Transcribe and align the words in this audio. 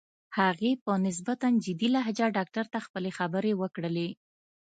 هغې 0.37 0.71
په 0.83 0.91
نسبتاً 1.05 1.47
جدي 1.65 1.87
لهجه 1.95 2.25
ډاکټر 2.37 2.65
ته 2.73 2.79
خپلې 2.85 3.09
خبرې 3.17 3.53
وکړې. 3.61 4.09